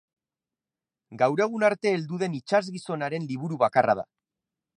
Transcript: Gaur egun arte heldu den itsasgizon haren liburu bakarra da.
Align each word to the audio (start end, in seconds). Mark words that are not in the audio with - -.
Gaur 1.21 1.43
egun 1.45 1.67
arte 1.69 1.93
heldu 1.97 2.19
den 2.25 2.39
itsasgizon 2.39 3.09
haren 3.11 3.29
liburu 3.35 3.61
bakarra 3.67 3.99
da. 4.03 4.09